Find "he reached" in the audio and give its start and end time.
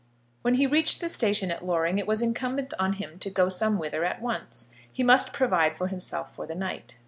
0.55-0.99